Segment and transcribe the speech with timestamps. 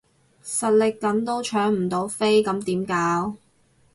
[0.43, 3.37] 實力緊都搶唔到飛咁點搞？